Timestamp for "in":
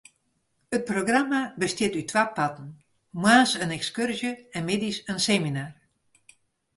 3.63-3.75, 5.11-5.19